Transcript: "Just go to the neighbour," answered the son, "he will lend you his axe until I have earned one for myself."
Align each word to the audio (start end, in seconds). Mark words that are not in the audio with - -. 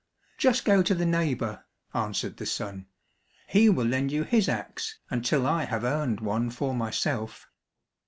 "Just 0.39 0.65
go 0.65 0.81
to 0.81 0.95
the 0.95 1.05
neighbour," 1.05 1.63
answered 1.93 2.37
the 2.37 2.47
son, 2.47 2.87
"he 3.45 3.69
will 3.69 3.85
lend 3.85 4.11
you 4.11 4.23
his 4.23 4.49
axe 4.49 4.97
until 5.11 5.45
I 5.45 5.65
have 5.65 5.83
earned 5.83 6.21
one 6.21 6.49
for 6.49 6.73
myself." 6.73 7.45